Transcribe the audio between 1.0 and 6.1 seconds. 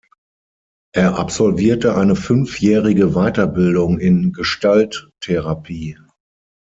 absolvierte eine fünfjährige Weiterbildung in Gestalttherapie.